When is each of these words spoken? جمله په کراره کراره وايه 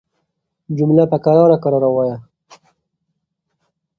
جمله 0.77 1.03
په 1.11 1.17
کراره 1.25 1.57
کراره 1.63 1.89
وايه 1.95 2.17